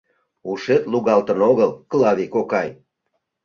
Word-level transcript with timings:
—Ушет 0.51 0.83
лугалтын 0.91 1.39
огыл, 1.51 1.71
Клави 1.91 2.25
кокай? 2.33 2.69